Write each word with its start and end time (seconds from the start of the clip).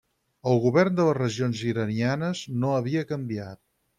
El 0.51 0.61
govern 0.63 1.01
a 1.03 1.05
les 1.07 1.17
regions 1.17 1.61
iranianes 1.67 2.43
no 2.65 2.75
havia 2.81 3.07
canviat. 3.15 3.63